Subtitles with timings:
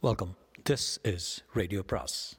[0.00, 0.36] Welcome
[0.70, 2.38] this is radio பிராஸ்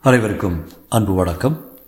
[0.00, 1.78] அனைவருக்கும் அன்பு வணக்கம்.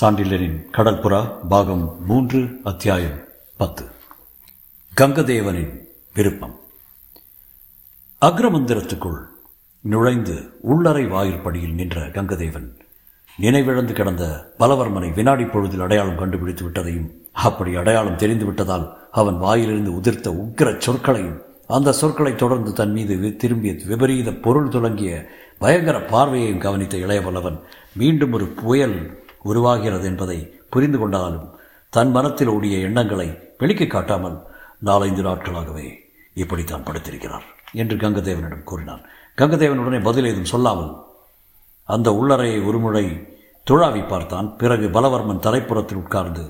[0.00, 3.24] சாண்டில்யனின் கடற்புறா பாகம் மூன்று அத்தியாயம்
[3.56, 3.88] பத்து.
[4.96, 6.60] கங்கதேவனின் விருப்பம்.
[8.20, 9.26] அக்ரமந்திரத்துக்குள்
[9.80, 12.81] நுழைந்து உள்ளறை வாயிற்படியில் நின்ற கங்கதேவன்
[13.38, 14.24] நினைவிழந்து கிடந்த
[14.58, 21.38] பலவர்மனை வினாடி பொழுதில் அடையாளம் கண்டுபிடித்து விட்டதையும் அப்படி அடையாளம் தெரிந்து விட்டதால் அவன் வாயிலிருந்து உதிர்த்த உக்கிர சொற்களையும்
[21.66, 25.12] அந்த சொற்களை தொடர்ந்து தன் மீது வி- திரும்பிய விபரீத பொருள் தொடங்கிய
[25.58, 27.58] பயங்கர பார்வையையும் கவனித்த இளையவல்லவன்
[27.94, 28.96] மீண்டும் ஒரு புயல்
[29.42, 30.38] உருவாகிறது என்பதை
[30.70, 31.48] புரிந்து கொண்டாலும்
[31.92, 33.28] தன் மனத்தில் ஓடிய எண்ணங்களை
[33.58, 34.36] வெளிக்கு காட்டாமல்
[34.78, 35.86] நாலைந்து நாட்களாகவே
[36.34, 39.02] இப்படித்தான் படுத்திருக்கிறார் என்று கங்கதேவனிடம் கூறினான்.
[39.38, 40.92] கங்கதேவனுடனே பதில் ஏதும் சொல்லாமல்
[41.88, 43.04] அந்த உள்ளறையை ஒருமுறை
[43.66, 44.56] துழாவி பார்த்தான்.
[44.56, 46.44] பிறகு பலவர்மன் தலைப்புறத்தில் உட்கார்ந்து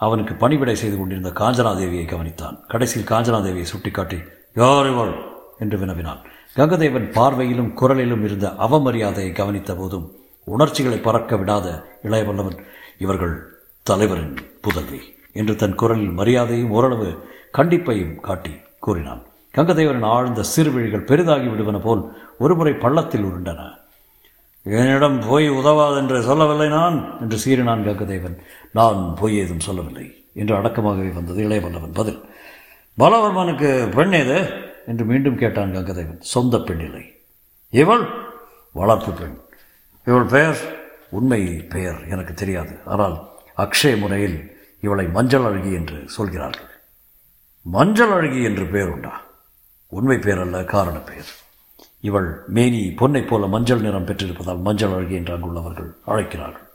[0.00, 2.56] அவனுக்கு பணிவிடை செய்து கொண்டிருந்த காஞ்சனாதேவியை கவனித்தான்.
[2.68, 4.18] கடைசியில் காஞ்சனாதேவியை சுட்டிக்காட்டி
[4.54, 5.14] யார் இவள்
[5.58, 6.20] என்று வினவினான்.
[6.56, 10.06] கங்கதேவன் பார்வையிலும் குரலிலும் இருந்த அவமரியாதையை கவனித்த போதும்
[10.44, 11.66] உணர்ச்சிகளை பறக்க விடாத
[12.02, 12.58] இளையவல்லவன்
[12.98, 13.34] இவர்கள்
[13.82, 15.00] தலைவரின் புதல்வி
[15.32, 17.08] என்று தன் குரலில் மரியாதையும் ஓரளவு
[17.52, 19.22] கண்டிப்பையும் காட்டி கூறினான்.
[19.54, 22.02] கங்கதேவரின் ஆழ்ந்த சிறுவிழிகள் பெரிதாகி விடுவன போல்
[22.38, 23.60] ஒருமுறை பள்ளத்தில் உருண்டன.
[24.66, 28.38] என்னிடம் போய் உதவாதென்று சொல்லவில்லை நான் என்று சீறினான் கங்கதேவன்
[28.72, 32.24] நான் போய் ஏதும் சொல்லவில்லை என்று அடக்கமாகவே வந்தது இளையவல்லவன் பதில்.
[32.98, 34.50] பலவர்மனுக்கு பெண் ஏது?
[34.86, 37.14] என்று மீண்டும் கேட்டான் கங்கதேவன் சொந்த பெண் இல்லை.
[37.70, 38.06] இவள்
[38.72, 39.38] வளர்ப்பு பெண்.
[40.04, 40.58] இவள் பெயர்?
[41.10, 42.78] உண்மை பெயர் எனக்கு தெரியாது.
[42.84, 46.70] ஆனால் அக்ஷய முறையில் இவளை மஞ்சள் அழகி என்று சொல்கிறார்கள்.
[47.62, 49.20] மஞ்சள் அழகி என்று பெயர் உண்டா?
[49.88, 51.30] உண்மை பெயர் அல்ல காரண பெயர்.
[52.00, 56.68] இவள் மேனி பொன்னைப் போல மஞ்சள் நிறம் பெற்றிருப்பதால் மஞ்சள் அழகி என்று அங்குள்ளவர்கள் அழைக்கிறார்கள்.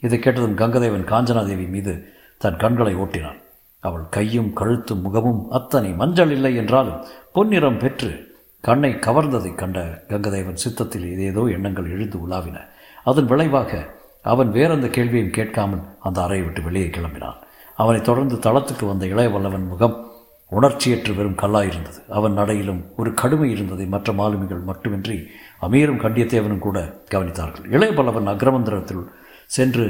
[0.00, 3.42] இதை கேட்டதும் கங்கதேவன் காஞ்சனாதேவி மீது தன் கண்களை ஓட்டினான்.
[3.80, 11.10] அவள் கையும் கழுத்தும் முகமும் அத்தனை மஞ்சள் இல்லை என்றாலும் பொன்னிறம் பெற்று கண்ணை கவர்ந்ததைக் கண்ட கங்கதேவன் சித்தத்தில்
[11.10, 12.60] ஏதேதோ எண்ணங்கள் எழுந்து உலாவின.
[13.04, 17.36] அதன் விளைவாக அவன் வேறெந்த கேள்வியும் கேட்காமல் அந்த அறையை விட்டு வெளியே கிளம்பினான்.
[17.76, 20.07] அவனைத் தொடர்ந்து தளத்துக்கு வந்த இளையவல்லவன் முகம்
[20.52, 25.16] உணர்ச்சியற்று வெறும் கல்லாயிருந்தது அவன் நடையிலும் ஒரு கடுமை இருந்ததை மற்ற மாலுமிகள் மட்டுமின்றி
[25.62, 26.78] அமீரும் கண்டியத்தேவனும் கூட
[27.10, 27.66] கவனித்தார்கள்.
[27.70, 29.02] இளையபல்லவன் அக்ரமந்திரத்தில்
[29.46, 29.86] சென்று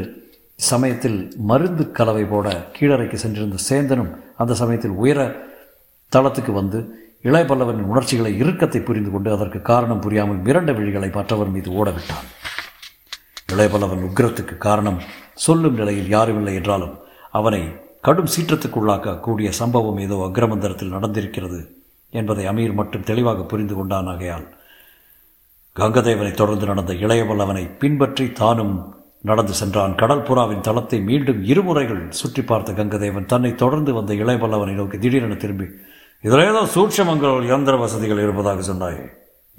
[0.57, 1.19] சமயத்தில்
[1.51, 5.21] மருந்து கலவை போட கீழறைக்கு சென்றிருந்த சேந்தனும் அந்த சமயத்தில் உயர
[6.13, 6.79] தளத்துக்கு வந்து
[7.23, 12.27] இளையபல்லவனின் உணர்ச்சிகளை இறுக்கத்தை புரிந்து கொண்டு அதற்கு காரணம் புரியாமல் மிரண்ட விழிகளை மற்றவர் மீது ஓடவிட்டான்.
[13.53, 15.01] இளையபல்லவன் உக்கிரத்துக்கு காரணம்
[15.35, 16.97] சொல்லும் நிலையில் யாருமில்லை என்றாலும்
[17.31, 17.63] அவனை
[18.09, 21.59] கடும் சீற்றத்துக்குள்ளாக்கக்கூடிய சம்பவம் ஏதோ அக்ரமந்தரத்தில் நடந்திருக்கிறது
[22.13, 24.47] என்பதை அமீர் மட்டும் தெளிவாக புரிந்து கொண்டான் ஆகையால்
[25.77, 28.73] கங்கதேவனை தொடர்ந்து நடந்த இளையவல்லவனை பின்பற்றி தானும்
[29.25, 29.95] நடந்து சென்றான்.
[30.03, 35.67] கடல் புறாவின் தளத்தை மீண்டும் இருமுறைகள் சுற்றி பார்த்த கங்கதேவன் தன்னை தொடர்ந்து வந்த இளையவல்லவனை நோக்கி திடீரென திரும்பி
[36.25, 39.05] இதில் ஏதோ சூட்சமங்கள் இயந்திர வசதிகள் இருப்பதாக சொன்னாயே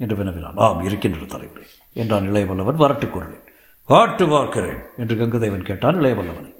[0.00, 0.58] என்று வினவினான்.
[0.66, 1.66] ஆம் இருக்கின்ற தலைவரே
[1.96, 3.44] என்றான் இளையவல்லவன் வரட்டு குரலில்.
[3.88, 6.50] வாட்டு பார்க்கிறேன் என்று கங்கதேவன் கேட்டான் இளையவல்லவனை.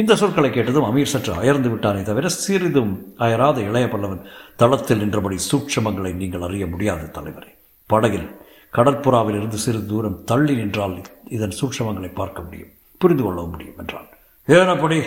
[0.00, 4.22] இந்த சொற்களை கேட்டதும் அமீர் சற்று அயர்ந்து விட்டானே தவிர சிறிதும் அயராத இளைய பல்லவன்
[4.56, 7.50] தளத்தில் நின்றபடி சூட்சமங்களை நீங்கள் அறிய முடியாது தலைவரே.
[7.86, 8.26] படகில்
[8.72, 14.08] கடற்புறாவில் இருந்து சிறிது தூரம் தள்ளி நின்றால் இதன் சூட்சமங்களை பார்க்க முடியும் புரிந்து கொள்ள முடியும் என்றான்.
[14.48, 14.98] ஏனப்படி அப்படி?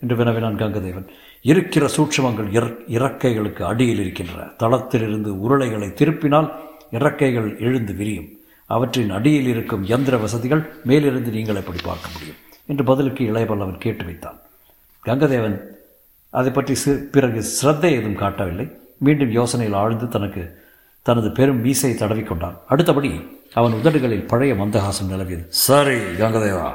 [0.00, 1.08] என்று வினவினான் கங்கதேவன்.
[1.42, 2.50] இருக்கிற சூட்சமங்கள்
[2.96, 6.50] இறக்கைகளுக்கு அடியில் இருக்கின்ற தளத்திலிருந்து உருளைகளை திருப்பினால்
[6.90, 8.28] இறக்கைகள் எழுந்து விரியும்.
[8.66, 12.40] அவற்றின் அடியில் இருக்கும் இயந்திர வசதிகள் மேலிருந்து நீங்கள் எப்படி பார்க்க முடியும்?
[12.66, 14.38] என்று பதிலுக்கு இளையபல்லவன் கேட்டு வைத்தான்.
[15.04, 15.58] கங்கதேவன்
[16.30, 18.66] அதை பற்றி சிறு பிறகு சிரத்தை எதுவும் காட்டவில்லை.
[18.98, 20.64] மீண்டும் யோசனையில் ஆழ்ந்து தனக்கு
[21.02, 23.10] தனது பெரும் மீசை தடவிக்கொண்டான் அடுத்தபடி
[23.54, 25.44] அவன் உதடுகளில் பழைய மந்தகாசம் நிலவியது.
[25.48, 26.74] சரி கங்கதேவா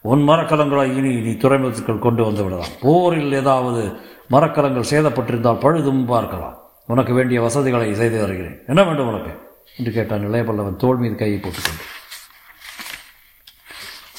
[0.00, 2.74] உன் மரக்கலங்களை இனி நீ துறைமுகத்துக்குள் கொண்டு வந்து விடலாம்.
[2.80, 3.96] போரில் ஏதாவது
[4.30, 6.62] மரக்கலங்கள் சேதப்பட்டிருந்தால் பழுதும் பார்க்கலாம்.
[6.86, 8.58] உனக்கு வேண்டிய வசதிகளை செய்து தருகிறேன்.
[8.66, 9.32] என்ன வேண்டும் உனக்கு?
[9.76, 11.84] என்று கேட்டான் இளையபல்லவன் தோள் மீது கையை போட்டுக்கொண்டு.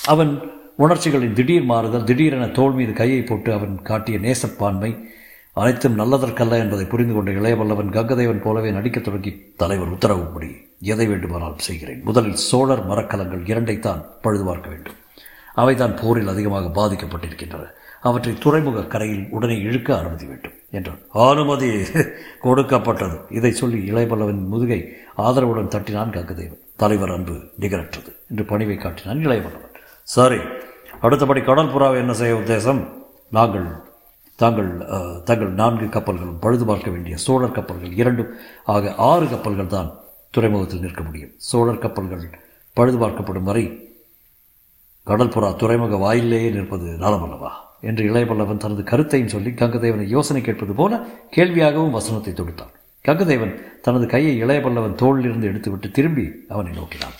[0.05, 0.31] அவன்
[0.77, 4.89] உணர்ச்சிகளின் திடீர் மாறுதல் திடீரென தோல் மீது கையை போட்டு அவன் காட்டிய நேசப்பான்மை
[5.53, 12.01] அனைத்தும் நல்லதற்கல்ல என்பதை புரிந்து கொண்ட இளையவல்லவன் கங்கதேவன் போலவே நடிக்கத் தொடங்கி தலைவர் உத்தரவுப்படி எதை வேண்டுமானால் செய்கிறேன்.
[12.03, 14.93] முதலில் சோழர் மரக்கலங்கள் இரண்டைத்தான் பழுது பார்க்க வேண்டும்.
[15.55, 17.65] அவைதான் போரில் அதிகமாக பாதிக்கப்பட்டிருக்கின்றன.
[18.01, 21.01] அவற்றை துறைமுக கரையில் உடனே இழுக்க அனுமதி வேண்டும் என்றான்.
[21.09, 21.71] அனுமதி
[22.39, 23.17] கொடுக்கப்பட்டது.
[23.29, 26.63] இதை சொல்லி இளையபல்லவன் முதுகை ஆதரவுடன் தட்டினான் கங்கதேவன்.
[26.75, 29.65] தலைவர் அன்பு நிகரற்றது என்று பணிவை காட்டினான் இளையபல்லவன்
[30.03, 30.37] சரி
[31.05, 32.81] அடுத்தபடி கடல் புறாவை என்ன செய்ய உத்தேசம்?
[33.37, 33.67] நாங்கள்
[34.41, 34.69] தாங்கள்
[35.29, 38.31] தங்கள் நான்கு கப்பல்களும் பழுது பார்க்க வேண்டிய சோழர் கப்பல்கள் இரண்டும்
[38.73, 39.89] ஆக ஆறு கப்பல்கள் தான்
[40.35, 41.31] துறைமுகத்தில் நிற்க முடியும்.
[41.49, 42.25] சோழர் கப்பல்கள்
[42.77, 43.63] பழுது பார்க்கப்படும் வரை
[45.07, 47.51] கடற்புறா துறைமுக வாயிலேயே நிற்பது நலமல்லவா?
[47.89, 50.99] என்று இளையபல்லவன் தனது கருத்தையும் சொல்லி கங்கதேவனை யோசனை கேட்பது போல
[51.35, 52.73] கேள்வியாகவும் வசனத்தை தொடுத்தான்.
[53.05, 53.53] கங்கதேவன்
[53.85, 57.17] தனது கையை இளையபல்லவன் தோளிலிருந்து எடுத்துவிட்டு திரும்பி அவனை நோக்கினான்.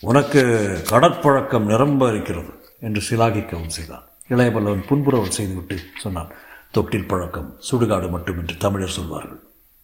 [0.00, 0.40] உனக்கு
[0.90, 4.04] கடற்பழக்கம் நிரம்ப இருக்கிறது என்று சிலாகிக்கவும் செய்தான்.
[4.28, 6.30] இளையபல்லவன் புன்புறவன் செய்துவிட்டு சொன்னான்
[6.70, 9.40] தொட்டில் பழக்கம் சுடுகாடு மட்டும் என்று தமிழர் சொல்வார்கள்.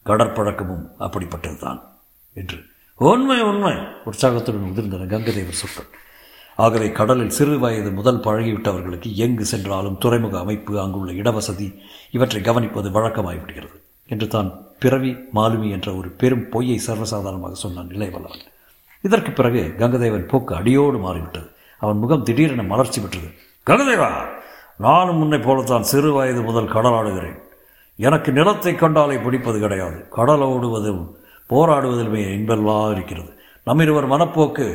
[0.06, 1.80] கடற்பழக்கமும் அப்படிப்பட்டதுதான்
[2.32, 2.58] என்று.
[2.96, 3.74] உண்மை உண்மை
[4.04, 5.90] உற்சாகத்துடன் உதிர்ந்தன கங்கதேவர் சொற்கள்.
[6.56, 11.68] ஆகவே கடலில் சிறு வயது முதல் பழகிவிட்டவர்களுக்கு எங்கு சென்றாலும் துறைமுக அமைப்பு அங்குள்ள இடவசதி
[12.10, 18.44] இவற்றை கவனிப்பது வழக்கமாகிவிடுகிறது என்று தான் பிறவி மாலுமி என்ற ஒரு பெரும் பொய்யை சர்வசாதாரணமாக சொன்னான் இளையவல்லவன்.
[19.06, 21.48] இதற்கு பிறகு கங்கதேவன் போக்கு அடியோடு மாறிவிட்டது.
[21.82, 23.28] அவன் முகம் திடீரென மலர்ச்சி பெற்றது.
[23.68, 24.10] கங்கதேவா
[24.78, 27.38] நானும் முன்னை போலத்தான் சிறு வயது முதல் கடலாடுகிறேன்
[27.98, 29.98] எனக்கு நிலத்தை கண்டாலே பிடிப்பது கிடையாது.
[30.08, 31.02] கடல் ஓடுவதும்
[31.50, 33.30] போராடுவதிலுமே இன்பெல்லாம் இருக்கிறது.
[33.66, 34.66] நம்மிருவர் மனப்போக்கு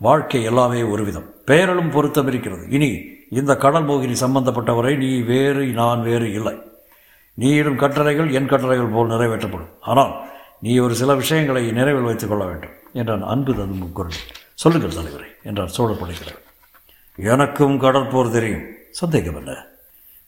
[0.00, 2.64] வாழ்க்கை எல்லாமே ஒரு விதம் பெயரிலும் பொருத்தம் இருக்கிறது.
[2.68, 2.90] இனி
[3.30, 6.54] இந்த கடல் மோகினி சம்பந்தப்பட்டவரை நீ வேறு நான் வேறு இல்லை.
[7.38, 9.72] நீயிடும் கட்டளைகள் என் கட்டளைகள் போல் நிறைவேற்றப்படும்.
[9.80, 10.12] ஆனால்
[10.60, 12.76] நீ ஒரு சில விஷயங்களை நிறைவில் வைத்துக் கொள்ள வேண்டும்.
[12.92, 14.16] என்றான் அன்பு ததும்பும் குரல்.
[14.54, 16.40] சொல்லுங்கள் தலைவரே என்றார் சோழ படைக்கிறவர்
[17.16, 18.62] எனக்கும் கடற்போர் தெரியும்.
[18.90, 19.66] சந்தேகம் என்ன?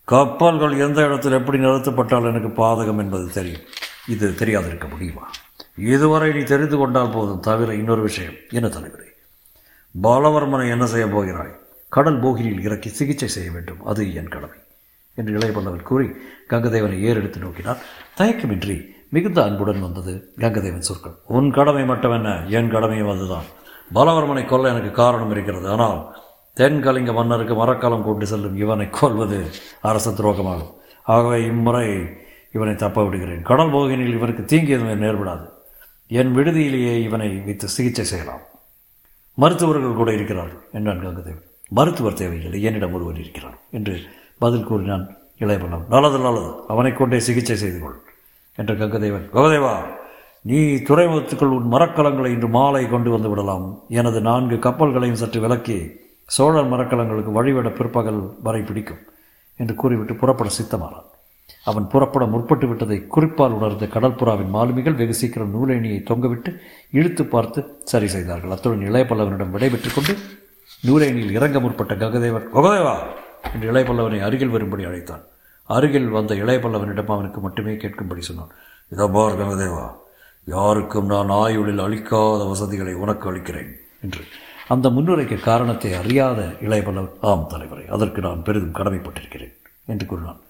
[0.04, 3.60] கப்பல்கள் எந்த இடத்தில் எப்படி நிறுத்தப்பட்டால் எனக்கு பாதகம் என்பது தெரியும்.
[4.08, 5.30] இது தெரியாதிருக்க முடியுமா?
[5.76, 8.34] இதுவரை நீ தெரிந்து கொண்டால் போதும் தவிர இன்னொரு விஷயம்.
[8.50, 9.12] என்ன தலைவரே?
[10.02, 11.58] பாலவர்மனை என்ன செய்ய போகிறாய்?
[11.88, 13.84] கடல் போகினியில் இறக்கி சிகிச்சை செய்ய வேண்டும்.
[13.84, 14.58] அது என் கடமை
[15.14, 16.06] என்று இளையபல்லவன் கூறி
[16.50, 17.82] கங்கதேவனை ஏறெடுத்து நோக்கினார்
[18.18, 21.14] தயக்கமின்றி மிகுந்த அன்புடன் வந்தது கங்கதேவன் சொற்கள்.
[21.26, 23.44] உன் கடமை மட்டுமென்ன என் கடமையும் அதுதான்.
[23.94, 25.68] பலவர்மனை கொல்ல எனக்கு காரணம் இருக்கிறது.
[25.68, 26.16] ஆனால்
[26.56, 30.72] தென்கலிங்க மன்னருக்கு மரக்காலம் கொண்டு செல்லும் இவனை கொல்வது அரச துரோகமாகும்.
[31.02, 32.06] ஆகவே இம்முறை
[32.52, 33.42] இவனை தப்ப விடுகிறேன்.
[33.42, 35.46] கடல் போகினில் இவனுக்கு தீங்கு எதுவும் நேர்படாது
[36.06, 38.40] என் விடுதியிலேயே இவனை வைத்து சிகிச்சை செய்யலாம்.
[39.34, 41.44] மருத்துவர்கள் கூட இருக்கிறார்கள் என்றான் கங்கதேவன்.
[41.68, 42.62] மருத்துவர் தேவையில்லை.
[42.62, 44.00] என்னிடம் ஒருவர் இருக்கிறார் என்று
[44.38, 46.50] பதில் கூறினான் இளையபண்ணம் நல்லது நல்லது.
[46.68, 47.96] அவனை கொண்டே சிகிச்சை செய்து கொள்.
[48.58, 49.74] என்ற கங்கதேவன் கங்கதேவா
[50.48, 50.58] நீ
[50.88, 53.66] துறைமுகத்துக்குள் உன் மரக்கலங்களை இன்று மாலை கொண்டு வந்து விடலாம்.
[53.88, 55.78] எனது நான்கு கப்பல்களையும் சற்று விலக்கி
[56.36, 59.02] சோழர் மரக்கலங்களுக்கு வழிவிட பிற்பகல் வரை பிடிக்கும்
[59.60, 61.08] என்று கூறிவிட்டு புறப்பட சித்தமானான்.
[61.70, 66.50] அவன் புறப்பட முற்பட்டு விட்டதை குறிப்பால் உணர்ந்த கடற்புறாவின் மாலுமிகள் வெகு சீக்கிரம் நூலேணியை தொங்கவிட்டு
[66.98, 67.60] இழுத்து பார்த்து
[67.92, 68.54] சரி செய்தார்கள்.
[68.54, 70.14] அத்துடன் இளையபல்லவனிடம் விடைபெற்றுக் கொண்டு
[70.88, 72.96] நூலேணியில் இறங்க முற்பட்ட கங்கதேவன் ககதேவா
[73.54, 75.24] என்று இளையபல்லவனை அருகில் வரும்படி அழைத்தான்.
[75.68, 78.54] அருகில் வந்த இளையபல்லவனிடம் அவனுக்கு மட்டுமே கேட்கும்படி சொன்னான்.
[78.92, 79.84] இதோ பார் கங்கதேவா
[80.46, 83.70] யாருக்கும் நான் ஆயுளில் அளிக்காத வசதிகளை உனக்கு அளிக்கிறேன்
[84.02, 84.22] என்று.
[84.68, 89.54] அந்த முன்னுரைக்கு காரணத்தை அறியாத இளையபல்லவன் ஆம் தலைவரை அதற்கு நான் பெரிதும் கடமைப்பட்டிருக்கிறேன்
[89.92, 90.40] என்று கூறினான்.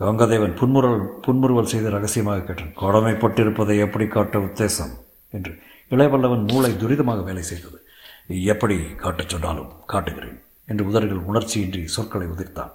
[0.00, 2.72] கங்கதேவன் புன்முறல் புன்முறுவல் செய்து ரகசியமாக கேட்டான்.
[2.82, 4.94] கடமைப்பட்டிருப்பதை எப்படி காட்ட உத்தேசம்
[5.30, 5.52] என்று.
[5.90, 7.78] இளையவல்லவன் மூளை துரிதமாக வேலை செய்தது.
[8.54, 10.38] எப்படி காட்டச் சொன்னாலும் காட்டுகிறேன்
[10.70, 12.72] என்று உதறுகள் உணர்ச்சியின்றி சொற்களை உதிர்த்தான்.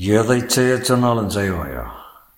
[0.00, 1.82] எதை செய்ய சொன்னாலும் செய்வாயா?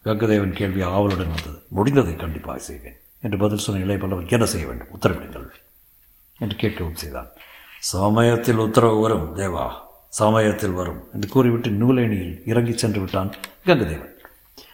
[0.05, 1.63] கங்கதேவன் கேள்வி ஆவலுடன் வந்தது.
[1.77, 2.97] முடிந்ததை கண்டிப்பாக செய்வேன்.
[3.21, 4.87] என்று பதில் சொன்ன இளையபல்லவன் என்ன செய்ய வேண்டும்?
[5.01, 5.49] உத்தரவிடுங்கள்.
[6.39, 7.29] என்று கேட்கவும் செய்தான்.
[7.79, 9.71] சமயத்தில் உத்தரவு வரும் தேவா.
[10.09, 11.05] சமயத்தில் வரும்.
[11.15, 13.33] என்று கூறிவிட்டு நூலேணியில் இறங்கி சென்று விட்டான்
[13.67, 14.11] கங்கதேவன்.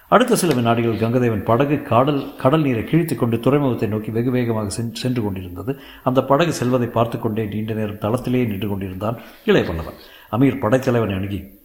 [0.08, 5.22] அடுத்த சில வினாடிகள் கங்கதேவன் படகு கடல் கடல் நீரை கிழித்து கொண்டு துறைமுகத்தை நோக்கி வெகு வேகமாக சென்று
[5.22, 5.78] கொண்டிருந்தது.
[6.04, 10.34] அந்த படகு செல்வதை பார்த்து கொண்டே நீண்ட நேரம் தளத்திலேயே நின்று கொண்டிருந்தான் இளைய பல்லவன்.
[10.34, 11.64] அமீர் படைத்தலைவனை அணுகி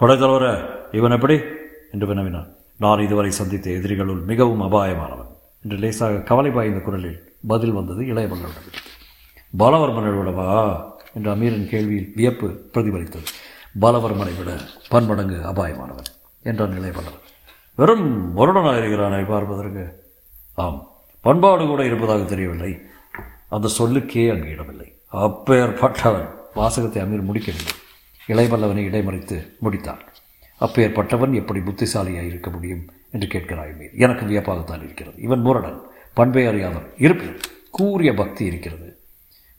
[0.00, 1.40] படைத்தலைவர இவன் எப்படி?
[1.92, 2.48] என்று வினவினான்.
[2.78, 5.26] நான் இதுவரை சந்தித்த எதிரிகளுள் மிகவும் அபாயமானவன்.
[5.62, 8.72] என்று லேசாக கவலை பாய்ந்த குரலில் பதில் வந்தது இளையவர்களுடன்
[9.58, 10.82] பல்லவனிடம் பாலவர்மனிடவா
[11.14, 13.24] என்று அமீரின் கேள்வியில் வியப்பு பிரதிபலித்தது.
[13.80, 16.10] பாலவர்மனை விட பன்மடங்கு அபாயமானவன்
[16.42, 17.22] என்றான் இளையபல்லவன்
[17.74, 20.12] வெறும் முரடனாக இருக்கிறானை பார்ப்பதற்கு?
[20.54, 20.88] ஆம்
[21.20, 22.80] பண்பாடு கூட இருப்பதாக தெரியவில்லை.
[23.48, 25.00] அந்த சொல்லுக்கே அங்கு இடமில்லை.
[25.12, 26.28] அப்பேற்பட்டவன்.
[26.54, 27.72] வாசகத்தை அமீர் முடிக்கவில்லை.
[28.28, 29.98] இளையபல்லவனை இடைமறித்து முடித்தான்.
[30.60, 35.20] அப்பேற்பட்டவன் எப்படி புத்திசாலியாக இருக்க முடியும் என்று கேட்கிறாய் மீர் எனக்கு வியப்பாகத்தான் இருக்கிறது.
[35.20, 35.80] இவன் முரடன்
[36.14, 37.40] பண்பை அறியாதவன் இருப்பினும்
[37.70, 38.98] கூறிய பக்தி இருக்கிறது.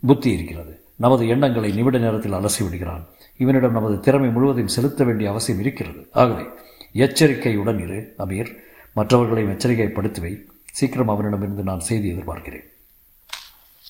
[0.08, 0.84] புத்தி இருக்கிறது.
[0.96, 3.06] நமது எண்ணங்களை நிமிட நேரத்தில் அலசி விடுகிறான்.
[3.38, 6.08] இவனிடம் நமது திறமை முழுவதையும் செலுத்த வேண்டிய அவசியம் இருக்கிறது.
[6.12, 6.44] ஆகவே
[6.92, 8.56] எச்சரிக்கையுடன் இரு அமீர்.
[8.94, 10.42] மற்றவர்களையும் எச்சரிக்கைப்படுத்துவை.
[10.66, 12.64] சீக்கிரம் அவனிடமிருந்து நான் செய்தி எதிர்பார்க்கிறேன்.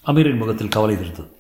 [0.06, 1.38] அமீரின் முகத்தில் கவலை இருந்தது.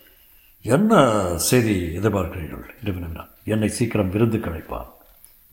[0.65, 0.93] என்ன
[1.37, 2.69] செய்தி எதிர்பார்க்கிறீர்கள்?
[2.77, 4.85] என்று வினவினான் என்னை சீக்கிரம் விருந்து கிடைப்பான்.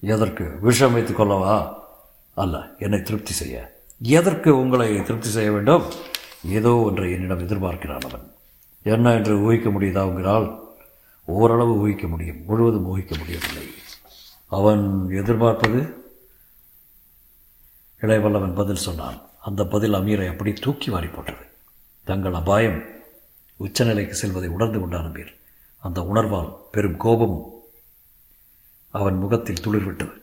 [0.00, 0.58] எதற்கு?
[0.60, 1.74] விஷம் வைத்துக் கொள்ளவா?
[2.34, 3.84] அல்ல என்னை திருப்தி செய்ய.
[4.02, 5.82] எதற்கு உங்களை திருப்தி செய்ய வேண்டும்?
[6.44, 8.32] ஏதோ ஒன்றை என்னிடம் எதிர்பார்க்கிறான் அவன்.
[8.82, 10.60] என்ன என்று ஊகிக்க முடியுதா உங்களால்
[11.24, 12.44] ஓரளவு ஊகிக்க முடியும்.
[12.46, 13.68] முழுவதும் ஊகிக்க முடியவில்லை.
[14.46, 16.04] அவன் எதிர்பார்ப்பது?
[18.00, 19.20] இளையவல்லவன் பதில் சொன்னான்.
[19.40, 21.44] அந்த பதில் அமீரை அப்படி தூக்கி வாரி போட்டது.
[22.04, 23.00] தங்கள் அபாயம்
[23.62, 25.32] உச்சநிலைக்கு செல்வதை உணர்ந்து கொண்டான் அமீர்
[25.78, 27.60] அந்த உணர்வால் பெரும் கோபமும்
[28.90, 30.20] அவன் முகத்தில் துளிர்விட்டது.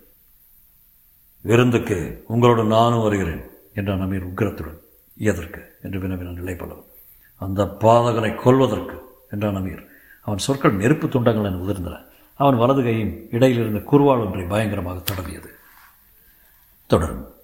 [1.41, 3.43] விருந்துக்கு உங்களோடு நானும் வருகிறேன்
[3.73, 4.79] என்றான் அமீர் உக்கிரத்துடன்.
[5.17, 6.87] எதற்கு என்று வினவினான் நிலைப்பலவன்
[7.35, 8.97] அந்த பாதகனை கொல்வதற்கு
[9.29, 9.85] என்றான் அமீர்.
[10.21, 12.05] அவன் சொற்கள் நெருப்பு துண்டங்கள் என உதிர்ந்தன.
[12.35, 15.49] அவன் வலது கையின் இடையிலிருந்த குருவாள் ஒன்றை பயங்கரமாக தடவியது.
[16.87, 17.38] தொடரும்.